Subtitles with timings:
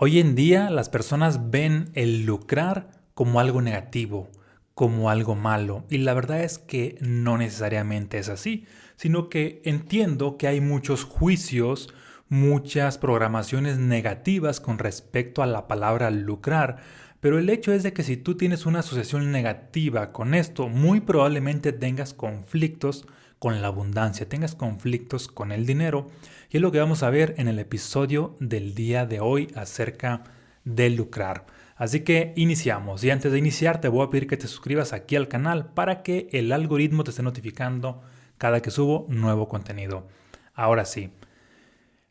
[0.00, 4.30] Hoy en día las personas ven el lucrar como algo negativo,
[4.72, 8.64] como algo malo, y la verdad es que no necesariamente es así,
[8.94, 11.92] sino que entiendo que hay muchos juicios,
[12.28, 16.76] muchas programaciones negativas con respecto a la palabra lucrar,
[17.18, 21.00] pero el hecho es de que si tú tienes una asociación negativa con esto, muy
[21.00, 23.04] probablemente tengas conflictos
[23.38, 26.10] con la abundancia, tengas conflictos con el dinero.
[26.50, 30.24] Y es lo que vamos a ver en el episodio del día de hoy acerca
[30.64, 31.46] de lucrar.
[31.76, 33.04] Así que iniciamos.
[33.04, 36.02] Y antes de iniciar te voy a pedir que te suscribas aquí al canal para
[36.02, 38.02] que el algoritmo te esté notificando
[38.36, 40.08] cada que subo nuevo contenido.
[40.54, 41.10] Ahora sí.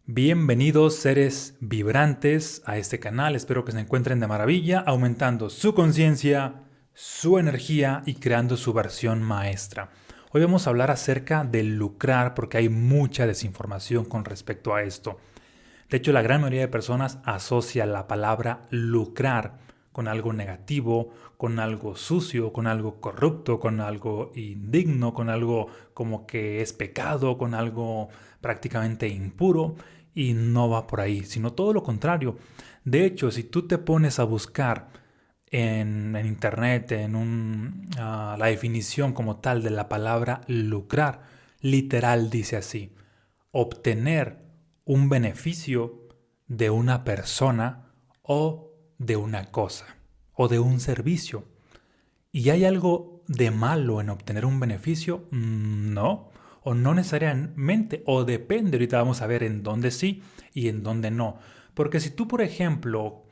[0.06, 3.36] Bienvenidos seres vibrantes a este canal.
[3.36, 6.64] Espero que se encuentren de maravilla, aumentando su conciencia,
[6.94, 9.90] su energía y creando su versión maestra.
[10.34, 15.20] Hoy vamos a hablar acerca del lucrar porque hay mucha desinformación con respecto a esto.
[15.90, 19.60] De hecho, la gran mayoría de personas asocia la palabra lucrar
[19.94, 26.28] con algo negativo, con algo sucio, con algo corrupto, con algo indigno, con algo como
[26.28, 28.10] que es pecado, con algo
[28.42, 29.76] prácticamente impuro
[30.14, 32.36] y no va por ahí, sino todo lo contrario.
[32.84, 34.90] De hecho, si tú te pones a buscar
[35.52, 41.24] en, internet, en un, ah, la definición como tal de la palabra lucrar,
[41.62, 42.96] literal dice así,
[43.52, 44.46] obtener
[44.86, 46.08] un beneficio
[46.48, 49.98] de una persona o de una cosa
[50.34, 51.46] o de un servicio.
[52.32, 55.28] ¿Y hay algo de malo en obtener un beneficio?
[55.32, 56.30] Mm, no,
[56.62, 60.22] o no necesariamente, o depende, ahorita vamos a ver en dónde sí
[60.54, 61.40] y en dónde no.
[61.74, 63.24] Porque si tú, por ejemplo,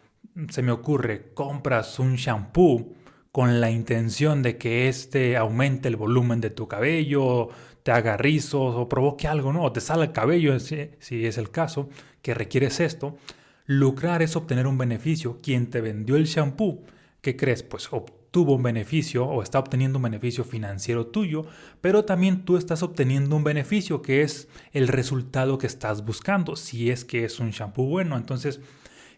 [0.50, 2.94] se me ocurre, compras un shampoo
[3.32, 7.50] con la intención de que este aumente el volumen de tu cabello,
[7.84, 9.64] te haga rizos o provoque algo, ¿no?
[9.64, 11.90] O te sale el cabello, si, si es el caso,
[12.22, 13.18] que requieres esto.
[13.66, 15.40] Lucrar es obtener un beneficio.
[15.42, 16.84] Quien te vendió el shampoo,
[17.22, 17.62] ¿qué crees?
[17.62, 21.46] Pues obtuvo un beneficio o está obteniendo un beneficio financiero tuyo,
[21.82, 26.90] pero también tú estás obteniendo un beneficio que es el resultado que estás buscando, si
[26.90, 28.18] es que es un shampoo bueno.
[28.18, 28.62] Entonces,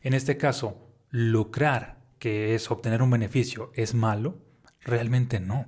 [0.04, 4.38] en este caso, lucrar, que es obtener un beneficio, es malo?
[4.82, 5.66] Realmente no.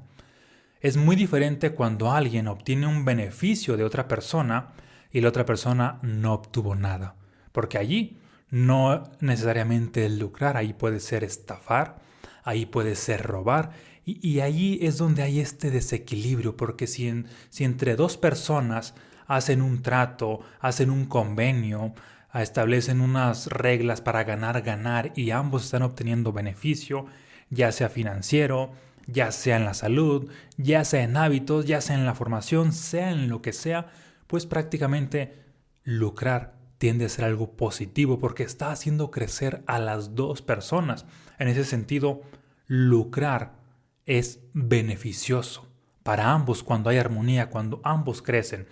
[0.81, 4.69] Es muy diferente cuando alguien obtiene un beneficio de otra persona
[5.11, 7.15] y la otra persona no obtuvo nada.
[7.51, 8.17] Porque allí
[8.49, 11.99] no necesariamente es lucrar, ahí puede ser estafar,
[12.43, 13.71] ahí puede ser robar.
[14.05, 18.95] Y, allí es donde hay este desequilibrio, porque si, si entre dos personas
[19.27, 21.93] hacen un trato, hacen un convenio,
[22.33, 27.05] establecen unas reglas para ganar, ganar y ambos están obteniendo beneficio,
[27.49, 28.71] ya sea financiero,
[29.07, 33.11] ya sea en la salud, ya sea en hábitos, ya sea en la formación, sea
[33.11, 33.87] en lo que sea,
[34.27, 35.43] pues prácticamente
[35.83, 41.05] lucrar tiende a ser algo positivo porque está haciendo crecer a las dos personas.
[41.39, 42.21] En ese sentido,
[42.67, 43.53] lucrar
[44.05, 45.67] es beneficioso
[46.03, 48.67] para ambos cuando hay armonía, cuando ambos crecen.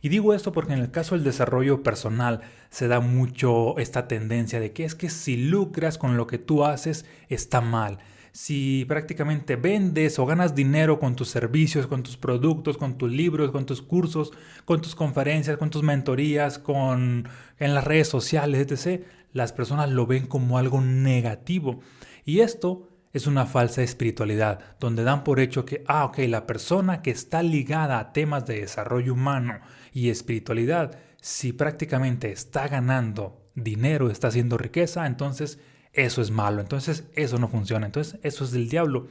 [0.00, 4.60] Y digo esto porque en el caso del desarrollo personal se da mucho esta tendencia
[4.60, 7.98] de que es que si lucras con lo que tú haces está mal.
[8.30, 13.50] Si prácticamente vendes o ganas dinero con tus servicios, con tus productos, con tus libros,
[13.50, 14.32] con tus cursos,
[14.64, 17.28] con tus conferencias, con tus mentorías, con
[17.58, 21.80] en las redes sociales, etc., las personas lo ven como algo negativo.
[22.24, 27.02] Y esto es una falsa espiritualidad, donde dan por hecho que, ah, ok, la persona
[27.02, 29.58] que está ligada a temas de desarrollo humano
[29.98, 35.58] y espiritualidad, si prácticamente está ganando dinero, está haciendo riqueza, entonces
[35.92, 39.08] eso es malo, entonces eso no funciona, entonces eso es del diablo.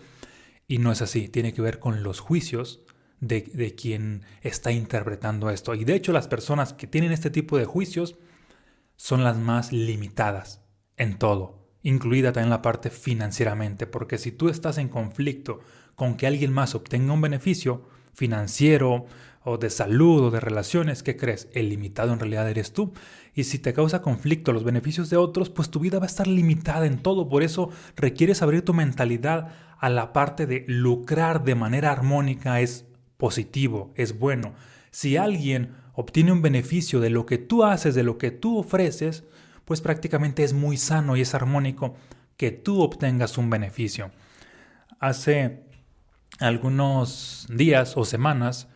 [0.68, 2.82] Y no es así, tiene que ver con los juicios
[3.20, 5.76] de, de quien está interpretando esto.
[5.76, 8.16] Y de hecho las personas que tienen este tipo de juicios
[8.96, 10.62] son las más limitadas
[10.98, 15.62] en todo incluida también la parte financieramente, porque si tú estás en conflicto
[15.96, 19.06] con que alguien más obtenga un beneficio financiero
[19.48, 21.48] o de salud o de relaciones, ¿qué crees?
[21.54, 22.92] El limitado en realidad eres tú.
[23.34, 26.28] Y si te causa conflicto los beneficios de otros, pues tu vida va a estar
[26.28, 27.30] limitada en todo.
[27.30, 32.86] Por eso requieres abrir tu mentalidad a la parte de lucrar de manera armónica es
[33.16, 34.54] positivo, es bueno.
[34.92, 39.24] Si alguien obtiene un beneficio de lo que tú haces, de lo que tú ofreces,
[39.64, 41.96] pues prácticamente es muy sano y es armónico
[42.36, 44.12] que tú obtengas un beneficio.
[45.00, 45.64] Hace
[46.40, 48.68] algunos días o semanas,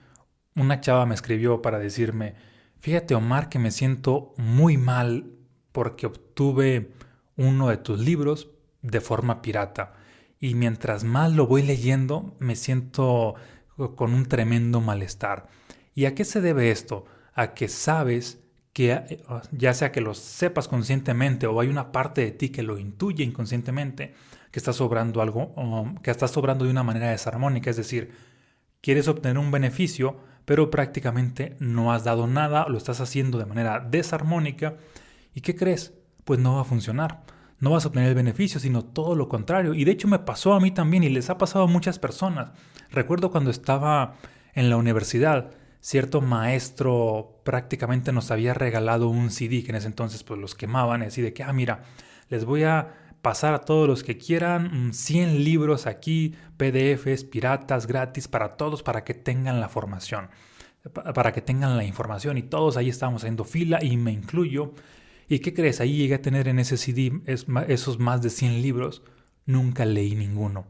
[0.56, 2.36] una chava me escribió para decirme,
[2.80, 5.32] fíjate Omar que me siento muy mal
[5.72, 6.92] porque obtuve
[7.38, 8.50] uno de tus libros
[8.82, 9.94] de forma pirata.
[10.40, 13.36] Y mientras más lo voy leyendo, me siento
[13.96, 15.48] con un tremendo malestar.
[15.94, 17.06] ¿Y a qué se debe esto?
[17.34, 18.40] A que sabes
[18.74, 19.22] que
[19.52, 23.24] ya sea que lo sepas conscientemente o hay una parte de ti que lo intuye
[23.24, 24.14] inconscientemente,
[24.50, 25.54] que está sobrando algo,
[26.02, 28.12] que está sobrando de una manera desarmónica, es decir,
[28.82, 33.80] quieres obtener un beneficio, pero prácticamente no has dado nada, lo estás haciendo de manera
[33.80, 34.76] desarmónica,
[35.34, 35.94] ¿y qué crees?
[36.26, 37.24] Pues no va a funcionar.
[37.60, 39.76] No vas a obtener el beneficio, sino todo lo contrario.
[39.76, 42.50] Y de hecho me pasó a mí también y les ha pasado a muchas personas.
[42.90, 44.16] Recuerdo cuando estaba
[44.54, 50.24] en la universidad, cierto maestro prácticamente nos había regalado un CD que en ese entonces
[50.24, 51.84] pues los quemaban, así de que, ah, mira,
[52.30, 57.88] les voy a pasar a todos los que quieran 100 mm, libros aquí, PDFs, piratas,
[57.88, 60.30] gratis, para todos, para que tengan la formación,
[61.14, 62.38] para que tengan la información.
[62.38, 64.74] Y todos ahí estábamos haciendo fila y me incluyo.
[65.30, 65.80] ¿Y qué crees?
[65.80, 69.04] Ahí llegué a tener en ese CD esos más de 100 libros.
[69.46, 70.66] Nunca leí ninguno.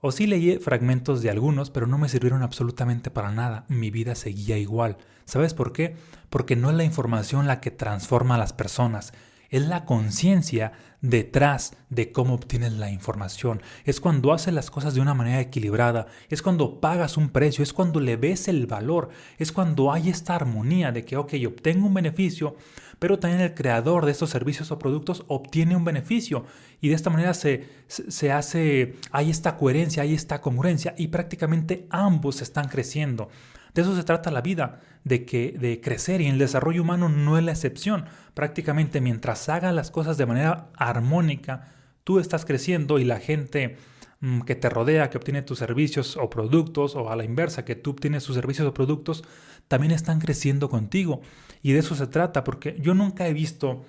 [0.00, 3.64] O sí leí fragmentos de algunos, pero no me sirvieron absolutamente para nada.
[3.68, 4.98] Mi vida seguía igual.
[5.24, 5.96] ¿Sabes por qué?
[6.30, 9.12] Porque no es la información la que transforma a las personas,
[9.50, 13.62] es la conciencia detrás de cómo obtienes la información.
[13.84, 17.72] Es cuando haces las cosas de una manera equilibrada, es cuando pagas un precio, es
[17.72, 21.94] cuando le ves el valor, es cuando hay esta armonía de que, ok, obtengo un
[21.94, 22.56] beneficio,
[22.98, 26.44] pero también el creador de estos servicios o productos obtiene un beneficio.
[26.80, 31.86] Y de esta manera se, se hace, hay esta coherencia, hay esta congruencia y prácticamente
[31.90, 33.28] ambos están creciendo.
[33.76, 37.36] De eso se trata la vida, de, que, de crecer y el desarrollo humano no
[37.36, 38.06] es la excepción.
[38.32, 41.68] Prácticamente mientras haga las cosas de manera armónica,
[42.02, 43.76] tú estás creciendo y la gente
[44.20, 47.74] mm, que te rodea, que obtiene tus servicios o productos, o a la inversa, que
[47.74, 49.24] tú obtienes sus servicios o productos,
[49.68, 51.20] también están creciendo contigo.
[51.62, 53.84] Y de eso se trata, porque yo nunca he visto,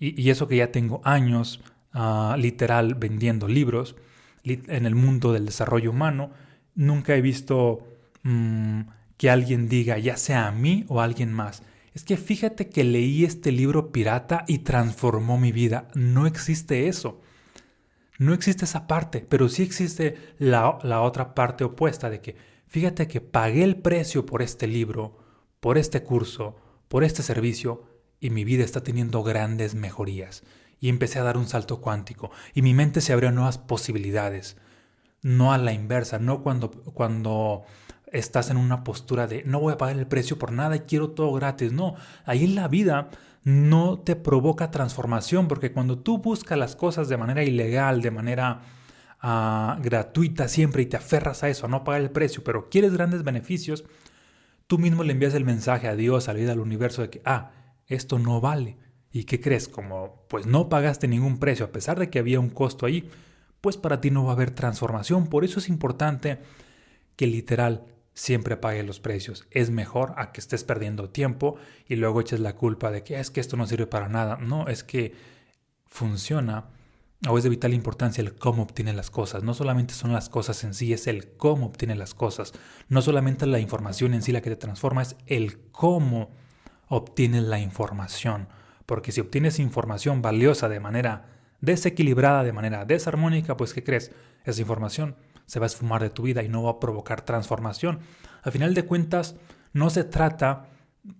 [0.00, 1.60] y, eso que ya tengo años,
[1.92, 3.96] ah, literal, vendiendo libros
[4.44, 6.30] en el mundo del desarrollo humano,
[6.74, 7.86] nunca he visto
[8.22, 11.62] mm, que alguien diga, ya sea a mí o a alguien más.
[11.94, 15.88] Es que fíjate que leí este libro pirata y transformó mi vida.
[15.94, 17.22] No existe eso.
[18.18, 22.36] No existe esa parte, pero sí existe la, la otra parte opuesta de que,
[22.66, 25.18] fíjate que pagué el precio por este libro,
[25.60, 26.56] por este curso,
[26.88, 27.84] por este servicio,
[28.20, 30.44] y mi vida está teniendo grandes mejorías.
[30.80, 34.56] Y empecé a dar un salto cuántico, y mi mente se abrió a nuevas posibilidades.
[35.22, 37.64] No a la inversa, no cuando, cuando
[38.12, 41.10] estás en una postura de no voy a pagar el precio por nada y quiero
[41.10, 41.72] todo gratis.
[41.72, 41.94] No,
[42.24, 43.10] ahí en la vida
[43.44, 48.62] no te provoca transformación porque cuando tú buscas las cosas de manera ilegal, de manera
[49.20, 52.92] ah, gratuita siempre y te aferras a eso, a no pagar el precio, pero quieres
[52.92, 53.84] grandes beneficios,
[54.66, 57.22] tú mismo le envías el mensaje a Dios, a la vida, al universo de que,
[57.24, 57.50] ah,
[57.86, 58.78] esto no vale.
[59.12, 59.68] ¿Y qué crees?
[59.68, 63.08] Como pues no pagaste ningún precio a pesar de que había un costo ahí,
[63.60, 65.28] pues para ti no va a haber transformación.
[65.28, 66.40] Por eso es importante
[67.14, 67.84] que literal
[68.16, 69.46] siempre pague los precios.
[69.50, 73.30] Es mejor a que estés perdiendo tiempo y luego eches la culpa de que es
[73.30, 74.38] que esto no sirve para nada.
[74.38, 75.14] No, es que
[75.86, 76.64] funciona
[77.28, 79.42] o es de vital importancia el cómo obtiene las cosas.
[79.42, 82.54] No solamente son las cosas en sí, es el cómo obtiene las cosas.
[82.88, 86.30] No solamente la información en sí la que te transforma, es el cómo
[86.88, 88.48] obtienes la información.
[88.86, 91.26] Porque si obtienes información valiosa de manera
[91.60, 94.10] desequilibrada, de manera desarmónica, pues ¿qué crees?
[94.44, 95.16] Esa información
[95.46, 98.00] se va a esfumar de tu vida y no va a provocar transformación.
[98.42, 99.36] Al final de cuentas,
[99.72, 100.66] no se trata,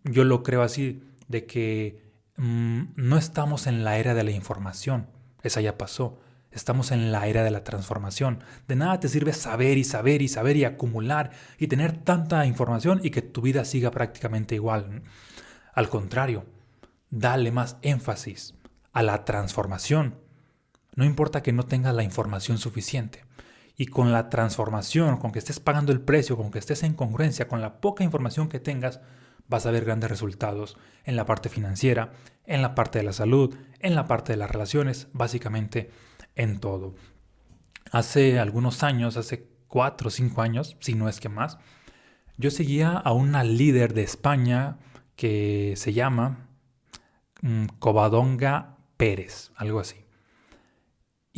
[0.04, 2.02] yo lo creo así, de que
[2.36, 5.06] mm, no estamos en la era de la información,
[5.42, 6.20] esa ya pasó.
[6.50, 8.42] Estamos en la era de la transformación.
[8.66, 13.00] De nada te sirve saber y saber y saber y acumular y tener tanta información
[13.02, 15.02] y que tu vida siga prácticamente igual.
[15.74, 16.46] Al contrario,
[17.10, 18.54] dale más énfasis
[18.94, 20.14] a la transformación.
[20.94, 23.26] No importa que no tengas la información suficiente
[23.76, 27.46] y con la transformación, con que estés pagando el precio, con que estés en congruencia,
[27.46, 29.00] con la poca información que tengas,
[29.48, 32.12] vas a ver grandes resultados en la parte financiera,
[32.46, 35.90] en la parte de la salud, en la parte de las relaciones, básicamente
[36.34, 36.94] en todo.
[37.92, 41.58] Hace algunos años, hace cuatro o cinco años, si no es que más,
[42.38, 44.78] yo seguía a una líder de España
[45.16, 46.48] que se llama
[47.42, 50.05] mm, Covadonga Pérez, algo así.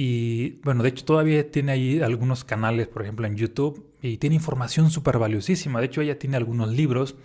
[0.00, 4.36] Y bueno, de hecho todavía tiene ahí algunos canales, por ejemplo en YouTube, y tiene
[4.36, 5.80] información súper valiosísima.
[5.80, 7.16] De hecho ella tiene algunos libros.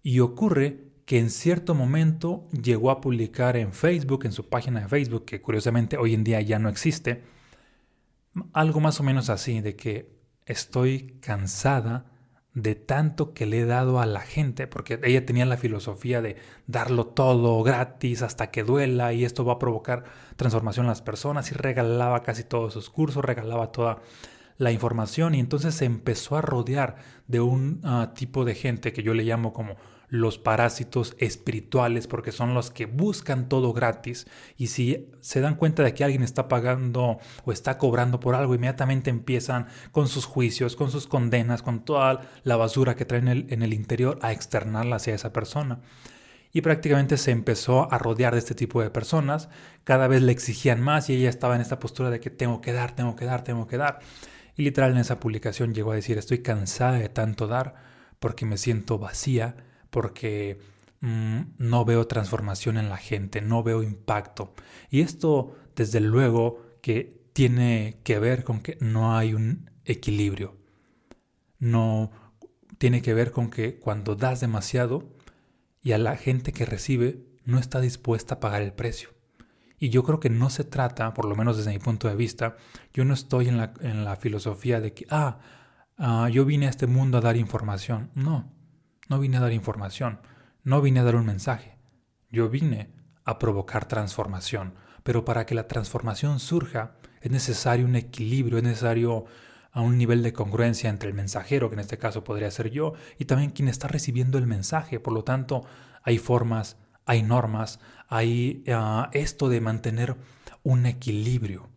[0.00, 4.88] Y ocurre que en cierto momento llegó a publicar en Facebook, en su página de
[4.88, 7.24] Facebook, que curiosamente hoy en día ya no existe,
[8.52, 10.08] algo más o menos así, de que
[10.46, 12.11] estoy cansada
[12.54, 16.36] de tanto que le he dado a la gente, porque ella tenía la filosofía de
[16.66, 20.04] darlo todo gratis hasta que duela y esto va a provocar
[20.36, 24.02] transformación en las personas y regalaba casi todos sus cursos, regalaba toda
[24.58, 29.02] la información y entonces se empezó a rodear de un ah, tipo de gente que
[29.02, 29.76] yo le llamo como
[30.12, 34.26] los parásitos espirituales porque son los que buscan todo gratis
[34.58, 38.54] y si se dan cuenta de que alguien está pagando o está cobrando por algo,
[38.54, 43.62] inmediatamente empiezan con sus juicios, con sus condenas, con toda la basura que traen en
[43.62, 45.80] el, interior a externarla hacia esa persona.
[46.52, 49.48] Y prácticamente se empezó a rodear de este tipo de personas,
[49.82, 52.74] cada vez le exigían más y ella estaba en esta postura de que tengo que
[52.74, 54.00] dar, tengo que dar, tengo que dar.
[54.56, 57.76] Y literal en esa publicación llegó a decir, estoy cansada de tanto dar
[58.20, 59.56] porque me siento vacía,
[59.92, 60.58] porque
[61.00, 64.54] mm, no veo transformación en la gente, no veo impacto.
[64.90, 70.56] Y esto, desde luego, que tiene que ver con que no hay un equilibrio.
[71.58, 72.10] No
[72.78, 75.04] tiene que ver con que cuando das demasiado
[75.82, 79.10] y a la gente que recibe no está dispuesta a pagar el precio.
[79.78, 82.56] Y yo creo que no se trata, por lo menos desde mi punto de vista,
[82.94, 85.40] yo no estoy en la, en la filosofía de que, ah,
[85.98, 88.10] ah, yo vine a este mundo a dar información.
[88.14, 88.50] No,
[89.08, 90.20] no vine a dar información,
[90.64, 91.76] no vine a dar un mensaje.
[92.30, 92.90] Yo vine
[93.24, 94.74] a provocar transformación.
[95.02, 99.24] Pero para que la transformación surja es necesario un equilibrio, es necesario
[99.72, 102.92] a un nivel de congruencia entre el mensajero, que en este caso podría ser yo,
[103.18, 105.00] y también quien está recibiendo el mensaje.
[105.00, 105.64] Por lo tanto,
[106.02, 110.16] hay formas, hay normas, hay ah, esto de mantener
[110.62, 111.68] un equilibrio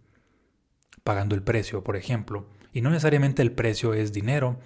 [1.03, 2.49] pagando el precio, por ejemplo.
[2.73, 4.59] Y no necesariamente el precio es dinero,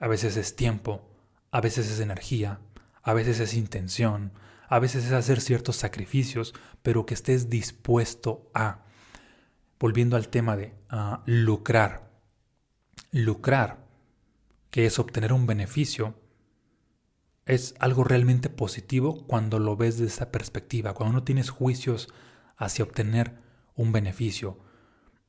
[0.00, 1.11] a veces es tiempo,
[1.52, 2.58] a veces es energía,
[3.02, 4.32] a veces es intención,
[4.68, 8.86] a veces es hacer ciertos sacrificios, pero que estés dispuesto a.
[9.78, 10.74] Volviendo al tema de
[11.26, 12.10] lucrar.
[13.10, 13.84] Lucrar,
[14.70, 16.14] que es obtener un beneficio,
[17.44, 22.08] es algo realmente positivo cuando lo ves desde esa perspectiva, cuando no tienes juicios
[22.56, 23.34] hacia obtener
[23.74, 24.58] un beneficio.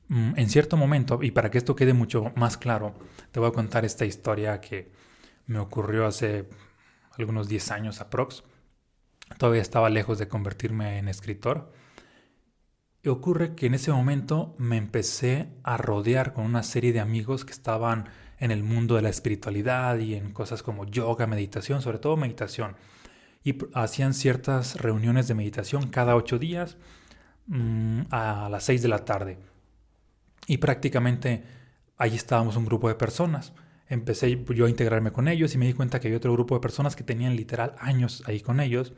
[0.07, 2.93] Mm, en cierto momento, y para que esto quede mucho más claro,
[3.31, 4.91] te voy a contar esta historia que
[5.45, 6.49] me ocurrió hace
[7.17, 8.43] algunos 10 años aprox.
[9.37, 11.71] Todavía estaba lejos de convertirme en escritor.
[13.01, 17.43] Y ocurre que en ese momento me empecé a rodear con una serie de amigos
[17.43, 18.09] que estaban
[18.39, 22.77] en el mundo de la espiritualidad y en cosas como yoga, meditación, sobre todo meditación.
[23.43, 26.77] Y hacían ciertas reuniones de meditación cada ocho días
[27.47, 29.37] mm, a las seis de la tarde.
[30.47, 31.43] Y prácticamente
[31.97, 33.53] allí estábamos un grupo de personas.
[33.93, 36.61] Empecé yo a integrarme con ellos y me di cuenta que había otro grupo de
[36.61, 38.93] personas que tenían literal años ahí con ellos.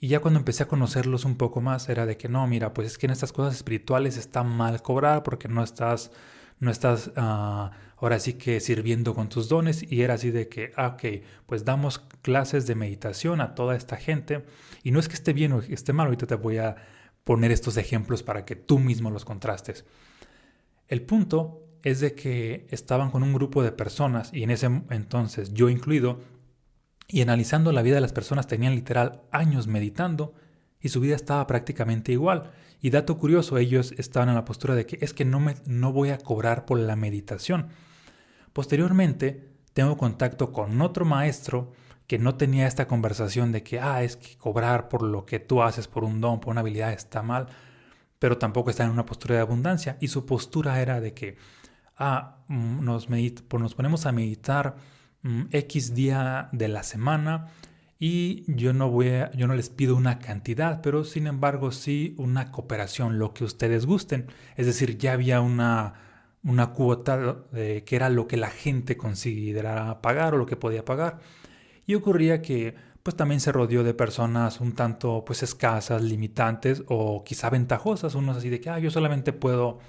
[0.00, 2.88] Y ya cuando empecé a conocerlos un poco más era de que no, mira, pues
[2.88, 6.10] es que en estas cosas espirituales está mal cobrar porque no estás
[6.60, 10.72] no estás ah, ahora sí que sirviendo con tus dones y era así de que,
[10.76, 14.44] ah, ok, pues damos clases de meditación a toda esta gente
[14.84, 16.76] y no es que esté bien o esté mal, ahorita te voy a
[17.24, 19.84] poner estos ejemplos para que tú mismo los contrastes.
[20.88, 25.52] El punto es de que estaban con un grupo de personas y en ese entonces
[25.52, 26.20] yo incluido
[27.08, 30.34] y analizando la vida de las personas tenían literal años meditando
[30.80, 32.50] y su vida estaba prácticamente igual
[32.84, 35.92] y dato curioso, ellos estaban en la postura de que es que no, me, no
[35.92, 37.68] voy a cobrar por la meditación.
[38.52, 41.72] Posteriormente, tengo contacto con otro maestro
[42.08, 45.62] que no tenía esta conversación de que, ah, es que cobrar por lo que tú
[45.62, 47.46] haces, por un don, por una habilidad está mal,
[48.18, 49.96] pero tampoco está en una postura de abundancia.
[50.00, 51.36] Y su postura era de que,
[51.96, 54.76] ah, nos, nos ponemos a meditar
[55.22, 57.48] mm, X día de la semana
[57.98, 62.50] y yo no voy yo no les pido una cantidad, pero sin embargo sí una
[62.50, 64.26] cooperación, lo que ustedes gusten.
[64.56, 65.94] Es decir, ya había una,
[66.42, 71.20] una cuota que era lo que la gente consideraba pagar o lo que podía pagar.
[71.86, 77.24] Y ocurría que pues también se rodeó de personas un tanto pues escasas, limitantes o
[77.24, 79.80] quizá ventajosas, unos así de que ah, yo solamente puedo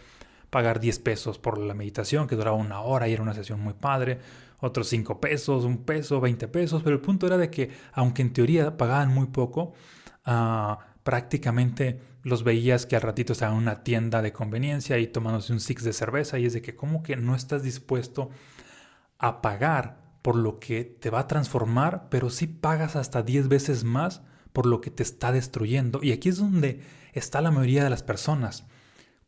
[0.53, 3.73] pagar 10 pesos por la meditación que duraba una hora y era una sesión muy
[3.73, 4.19] padre,
[4.59, 8.33] otros 5 pesos, un peso, 20 pesos, pero el punto era de que aunque en
[8.33, 9.73] teoría pagaban muy poco,
[10.25, 15.53] ah, prácticamente los veías que al ratito estaban en una tienda de conveniencia y tomándose
[15.53, 18.29] un six de cerveza y es de que como que no estás dispuesto
[19.17, 23.83] a pagar por lo que te va a transformar, pero sí pagas hasta 10 veces
[23.83, 24.21] más
[24.53, 25.99] por lo que te está destruyendo.
[26.03, 26.81] Y aquí es donde
[27.13, 28.67] está la mayoría de las personas.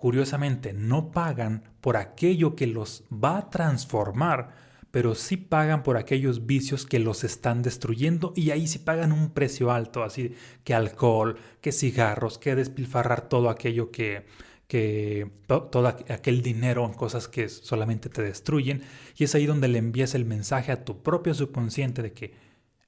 [0.05, 4.51] Curiosamente, no pagan por aquello que los va a transformar,
[4.91, 9.31] pero sí pagan por aquellos vicios que los están destruyendo y ahí sí pagan un
[9.31, 14.27] precio alto, así que alcohol, que cigarros, que despilfarrar todo aquello que,
[14.67, 18.83] que todo aquel dinero en cosas que solamente te destruyen.
[19.17, 22.35] Y es ahí donde le envías el mensaje a tu propio subconsciente de que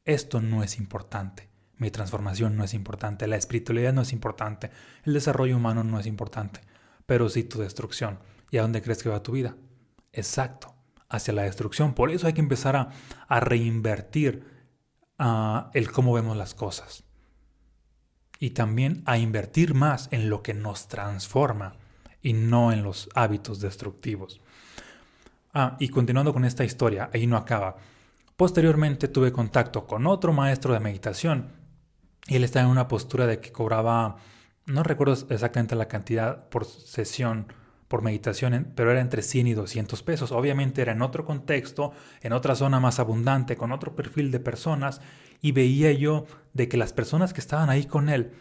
[0.06, 4.70] esto no es importante, mi transformación no es importante, la espiritualidad no es importante,
[5.04, 6.62] el desarrollo humano no es importante,
[7.08, 8.20] pero sí tu destrucción.
[8.52, 9.56] ¿Y a dónde crees que va tu vida?
[10.14, 10.76] Exacto,
[11.10, 11.96] hacia la destrucción.
[11.96, 14.46] Por eso hay que empezar a, reinvertir
[15.18, 17.04] a el cómo vemos las cosas.
[18.40, 21.76] Y también a invertir más en lo que nos transforma
[22.22, 24.42] y no en los hábitos destructivos.
[25.54, 27.78] Ah, y continuando con esta historia, ahí no acaba.
[28.36, 31.52] Posteriormente tuve contacto con otro maestro de meditación
[32.28, 34.18] y él estaba en una postura de que cobraba,
[34.68, 37.48] no recuerdo exactamente la cantidad por sesión,
[37.88, 40.32] por meditación, pero era entre 100 y 200 pesos.
[40.32, 45.02] Obviamente era en otro contexto, en otra zona más abundante, con otro perfil de personas,
[45.42, 48.34] y veía yo de que las personas que estaban ahí con él,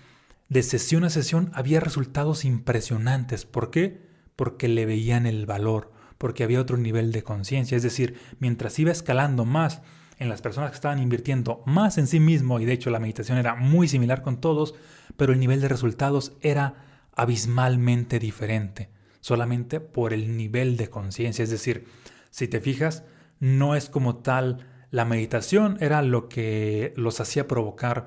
[0.49, 3.47] de sesión a sesión, había resultados impresionantes.
[3.47, 4.03] ¿Por qué?
[4.35, 7.77] Porque le veían el valor, porque había otro nivel de conciencia.
[7.77, 9.83] Es decir, mientras iba escalando más
[10.19, 13.39] en las personas que estaban invirtiendo más en sí mismo, y de hecho la meditación
[13.39, 14.75] era muy similar con todos,
[15.17, 16.75] pero el nivel de resultados era
[17.15, 18.91] abismalmente diferente
[19.27, 21.43] solamente por el nivel de conciencia.
[21.43, 21.89] Es decir,
[22.31, 23.03] si te fijas,
[23.41, 28.07] no es como tal, la meditación era lo que los hacía provocar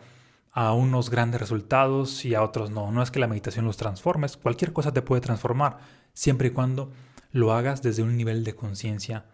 [0.54, 2.94] a unos grandes resultados y a otros no.
[2.94, 5.80] No es que la meditación los transforme, cualquier cosa te puede transformar,
[6.14, 6.94] siempre y cuando
[7.34, 9.26] lo hagas desde un nivel de conciencia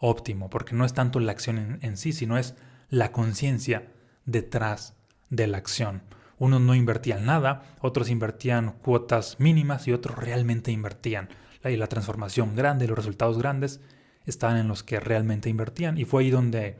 [0.00, 2.56] óptimo, porque no es tanto la acción en, sí, sino es
[2.88, 3.92] la conciencia
[4.26, 4.94] detrás
[5.28, 6.02] de la acción.
[6.38, 11.28] Unos no invertían nada, otros invertían cuotas mínimas y otros realmente invertían.
[11.62, 13.80] Y la transformación grande, los resultados grandes
[14.24, 15.98] estaban en los que realmente invertían.
[15.98, 16.78] Y fue ahí donde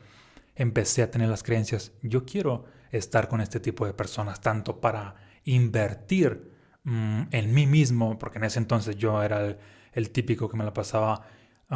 [0.57, 5.15] empecé a tener las creencias, yo quiero estar con este tipo de personas, tanto para
[5.45, 6.51] invertir
[6.85, 9.57] mm, en mí mismo, porque en ese entonces yo era
[9.93, 11.27] el, típico que me la pasaba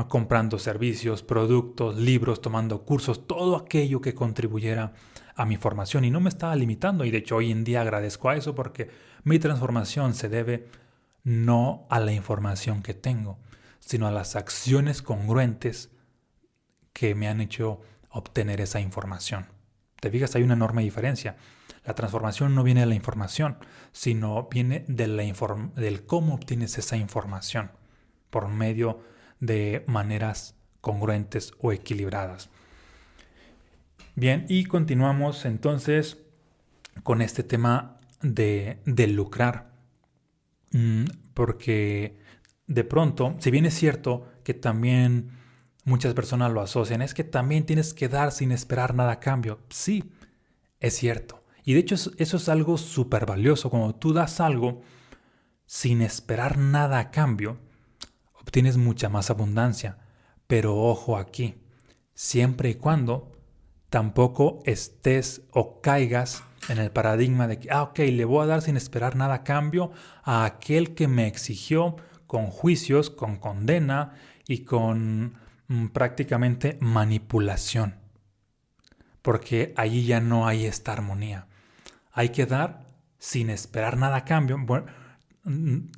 [0.09, 4.93] comprando servicios, productos, libros, tomando cursos, todo aquello que contribuyera
[5.37, 8.29] a mi formación y no me estaba limitando y de hecho hoy en día agradezco
[8.29, 8.91] a eso porque
[9.23, 10.69] mi transformación se debe
[11.23, 13.39] no a la información que tengo,
[13.79, 15.91] sino a las acciones congruentes
[16.93, 19.47] que me han hecho obtener esa información.
[20.01, 21.37] Te fijas, hay una enorme diferencia.
[21.85, 23.59] La transformación no viene de la información,
[23.93, 27.71] sino viene del cómo obtienes esa información
[28.31, 29.14] por medio de
[29.87, 32.51] maneras congruentes o equilibradas.
[34.17, 36.19] Bien, y continuamos entonces
[37.03, 38.79] con este tema de,
[39.09, 39.73] lucrar.
[40.73, 41.05] Mm,
[41.35, 42.19] porque
[42.67, 45.31] de pronto, si bien es cierto que también
[45.85, 49.61] muchas personas lo asocian, es que también tienes que dar sin esperar nada a cambio.
[49.69, 50.05] Sí,
[50.81, 51.43] es cierto.
[51.65, 53.71] Y de hecho eso es algo súper valioso.
[53.71, 54.83] Cuando tú das algo
[55.67, 57.59] sin esperar nada a cambio,
[58.45, 59.99] obtienes mucha más abundancia.
[60.47, 61.57] Pero ojo aquí,
[62.15, 63.33] siempre y cuando
[63.89, 68.63] tampoco estés o caigas en el paradigma de que, ah, ok, le voy a dar
[68.63, 74.13] sin esperar nada a cambio a aquel que me exigió con juicios, con condena
[74.47, 77.97] y con mm, prácticamente manipulación.
[79.23, 81.47] Porque allí ya no hay esta armonía.
[82.13, 82.87] Hay que dar
[83.19, 84.59] sin esperar nada a cambio.
[84.59, 84.87] Bueno,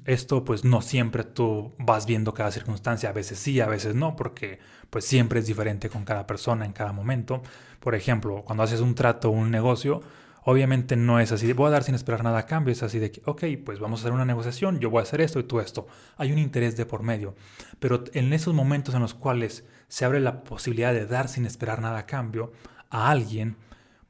[0.05, 4.17] esto pues no siempre tú vas viendo cada circunstancia, a veces sí, a veces no,
[4.17, 4.59] porque
[4.91, 7.43] pues siempre es diferente con cada persona en cada momento.
[7.79, 10.01] Por ejemplo, cuando haces un trato o un negocio,
[10.45, 12.99] obviamente no es así, de, voy a dar sin esperar nada a cambio, es así
[12.99, 15.45] de que, ok, pues vamos a hacer una negociación, yo voy a hacer esto y
[15.45, 15.87] tú esto.
[16.17, 17.37] Hay un interés de por medio,
[17.79, 21.81] pero en esos momentos en los cuales se abre la posibilidad de dar sin esperar
[21.81, 22.53] nada a cambio
[22.91, 23.57] a alguien,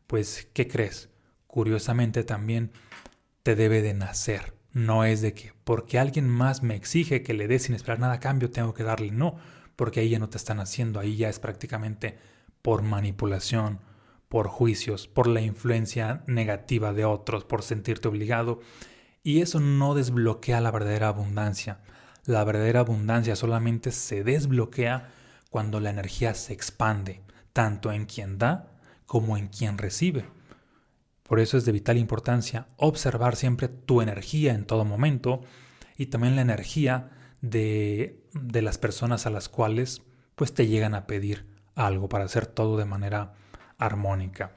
[0.07, 1.11] pues, ¿qué crees?
[1.47, 2.71] Curiosamente también
[3.43, 7.49] te debe de nacer no es de que porque alguien más me exige que le
[7.49, 9.11] dé sin esperar nada a cambio, tengo que darle.
[9.11, 9.37] No,
[9.75, 12.19] porque ahí ya no te están haciendo, ahí ya es prácticamente
[12.61, 13.81] por manipulación,
[14.29, 18.61] por juicios, por la influencia negativa de otros, por sentirte obligado.
[19.23, 21.79] Y eso no desbloquea la verdadera abundancia.
[22.27, 25.09] La verdadera abundancia solamente se desbloquea
[25.49, 27.23] cuando la energía se expande,
[27.55, 28.69] tanto en quien da
[29.07, 30.27] como en quien recibe.
[31.29, 35.41] Por eso es de vital importancia observar siempre tu energía en todo momento
[35.97, 37.11] y también la energía
[37.41, 40.03] de, de las personas a las cuales
[40.35, 43.35] pues te llegan a pedir algo para hacer todo de manera
[43.79, 44.55] armónica.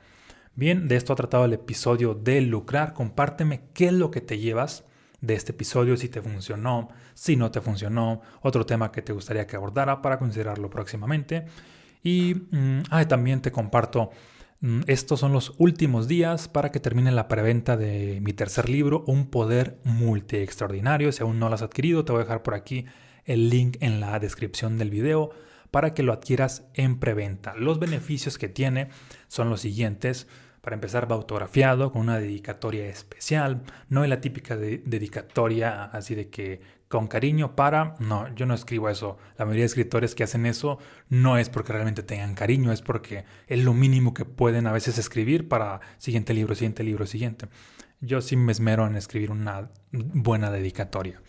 [0.55, 2.93] Bien, de esto ha tratado el episodio de lucrar.
[2.93, 4.83] Compárteme qué es lo que te llevas
[5.21, 9.47] de este episodio, si te funcionó, si no te funcionó, otro tema que te gustaría
[9.47, 11.45] que abordara para considerarlo próximamente.
[12.03, 14.11] Y mm, también te comparto
[14.87, 19.29] estos son los últimos días para que termine la preventa de mi tercer libro, Un
[19.29, 21.13] Poder Multi Extraordinario.
[21.13, 22.85] Si aún no lo has adquirido, te voy a dejar por aquí
[23.23, 25.29] el link en la descripción del video
[25.71, 27.55] para que lo adquieras en preventa.
[27.55, 28.89] Los beneficios que tiene
[29.29, 30.27] son los siguientes.
[30.59, 33.61] Para empezar, va autografiado con una dedicatoria especial.
[33.87, 37.95] No es la típica dedicatoria así de que con cariño para...
[37.99, 39.17] No, yo no escribo eso.
[39.37, 43.23] La mayoría de escritores que hacen eso no es porque realmente tengan cariño, es porque
[43.47, 47.47] es lo mínimo que pueden a veces escribir para siguiente libro, siguiente libro, siguiente.
[48.01, 51.21] Yo sí me esmero en escribir una buena dedicatoria.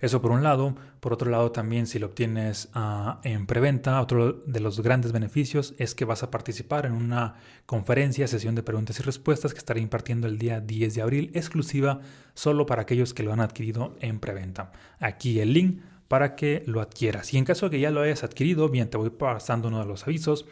[0.00, 0.74] Eso por un lado.
[1.00, 5.74] Por otro lado también si lo obtienes ah, en preventa, otro de los grandes beneficios
[5.78, 9.80] es que vas a participar en una conferencia, sesión de preguntas y respuestas que estaré
[9.80, 12.00] impartiendo el día 10 de abril, exclusiva
[12.34, 14.72] solo para aquellos que lo han adquirido en preventa.
[14.98, 17.32] Aquí el link para que lo adquieras.
[17.34, 19.86] Y en caso de que ya lo hayas adquirido, bien, te voy pasando uno de
[19.86, 20.46] los avisos.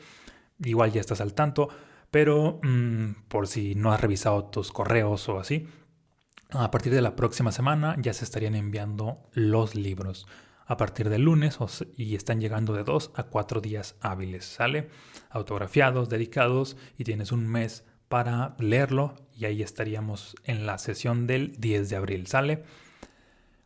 [0.62, 1.68] Igual ya estás al tanto,
[2.10, 5.66] pero mm, por si no has revisado tus correos o así,
[6.50, 10.26] a partir de la próxima semana ya se estarían enviando los libros.
[10.66, 11.58] A partir del lunes
[11.96, 14.46] y están llegando de dos a cuatro días hábiles.
[14.46, 14.88] Sale
[15.28, 21.52] autografiados, dedicados y tienes un mes para leerlo y ahí estaríamos en la sesión del
[21.58, 22.26] 10 de abril.
[22.26, 22.64] Sale.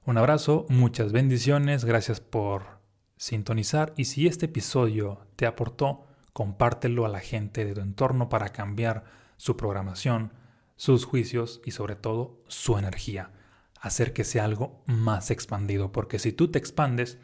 [0.05, 2.79] Un abrazo, muchas bendiciones, gracias por
[3.17, 8.49] sintonizar y si este episodio te aportó, compártelo a la gente de tu entorno para
[8.49, 9.05] cambiar
[9.37, 10.33] su programación
[10.79, 13.33] sus juicios y sobre todo su energía.
[13.81, 17.19] Hacer que sea algo más expandido, porque si tú te expandes,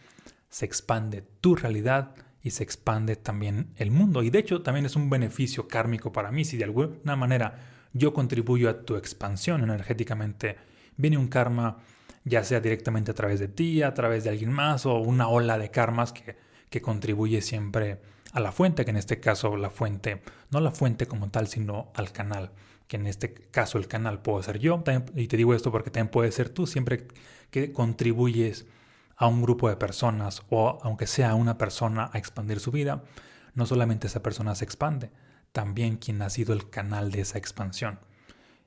[0.50, 4.22] se expande tu realidad y se expande también el mundo.
[4.22, 6.44] Y de hecho también es un beneficio kármico para mí.
[6.44, 10.56] Si de alguna manera yo contribuyo a tu expansión energéticamente,
[10.96, 11.78] viene un karma
[12.24, 15.58] ya sea directamente a través de ti, a través de alguien más o una ola
[15.58, 16.36] de karmas que,
[16.70, 18.00] que contribuye siempre
[18.34, 20.20] a la fuente, que en este caso la fuente,
[20.50, 22.50] no la fuente como tal, sino al canal
[22.88, 24.82] que en este caso el canal puedo ser yo,
[25.14, 27.06] y te digo esto porque también puede ser tú, siempre
[27.50, 28.66] que contribuyes
[29.16, 33.04] a un grupo de personas o aunque sea una persona a expandir su vida,
[33.54, 35.10] no solamente esa persona se expande,
[35.52, 38.00] también quien ha sido el canal de esa expansión.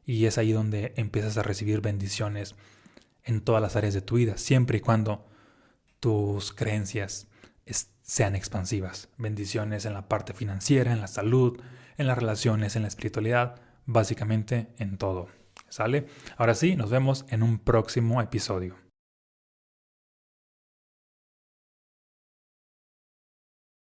[0.05, 2.55] Y es ahí donde empiezas a recibir bendiciones
[3.25, 5.27] en todas las áreas de tu vida, siempre y cuando
[5.99, 7.27] tus creencias
[8.07, 9.09] sean expansivas.
[9.17, 11.59] Bendiciones en la parte financiera, en la salud,
[11.97, 15.27] en las relaciones, en la espiritualidad básicamente en todo.
[15.69, 16.07] ¿Sale?
[16.37, 18.86] Ahora sí, nos vemos en un próximo episodio.